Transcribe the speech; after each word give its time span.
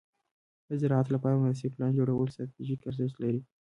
د 0.69 0.71
زراعت 0.81 1.07
لپاره 1.15 1.39
مناسب 1.41 1.71
پلان 1.75 1.91
جوړول 1.99 2.27
ستراتیژیک 2.35 2.79
ارزښت 2.89 3.15
لري. 3.23 3.41